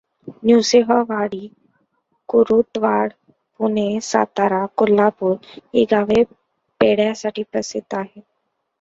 [0.43, 1.41] नृसिंहवाडी,
[2.29, 3.13] कुरुंदवाड,
[3.59, 6.23] पुणे, सातारा, कोल्हापुर ही गावे
[6.81, 8.23] पेढ्यासाठी प्रसिद्ध आहेत.